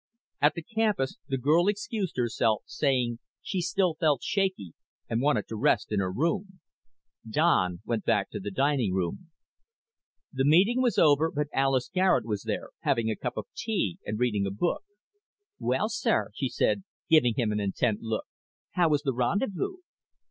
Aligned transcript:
At 0.41 0.55
the 0.55 0.63
campus 0.63 1.17
the 1.27 1.37
girl 1.37 1.67
excused 1.67 2.17
herself, 2.17 2.63
saying 2.65 3.19
she 3.43 3.61
still 3.61 3.93
felt 3.99 4.23
shaky 4.23 4.73
and 5.07 5.21
wanted 5.21 5.47
to 5.49 5.55
rest 5.55 5.91
in 5.91 5.99
her 5.99 6.11
room. 6.11 6.59
Don 7.29 7.81
went 7.85 8.03
back 8.03 8.31
to 8.31 8.39
the 8.39 8.49
dining 8.49 8.93
room. 8.95 9.29
The 10.33 10.43
meeting 10.43 10.81
was 10.81 10.97
over 10.97 11.29
but 11.29 11.49
Alis 11.53 11.87
Garet 11.93 12.25
was 12.25 12.41
there, 12.45 12.69
having 12.79 13.11
a 13.11 13.15
cup 13.15 13.37
of 13.37 13.45
tea 13.55 13.99
and 14.03 14.17
reading 14.17 14.47
a 14.47 14.51
book. 14.51 14.81
"Well, 15.59 15.87
sir," 15.87 16.31
she 16.33 16.49
said, 16.49 16.81
giving 17.07 17.35
him 17.37 17.51
an 17.51 17.59
intent 17.59 18.01
look, 18.01 18.25
"how 18.71 18.89
was 18.89 19.03
the 19.03 19.13
rendezvous?" 19.13 19.77